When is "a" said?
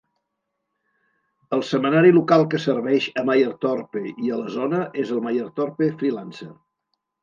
3.23-3.27, 4.35-4.43